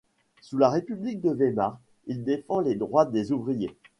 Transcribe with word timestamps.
Sous 0.41 0.57
la 0.57 0.71
République 0.71 1.21
de 1.21 1.29
Weimar, 1.29 1.79
il 2.07 2.23
défend 2.23 2.59
les 2.59 2.73
droits 2.73 3.05
des 3.05 3.31
ouvriers. 3.31 3.77